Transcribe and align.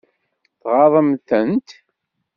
Tɣaḍem-tent? 0.61 1.69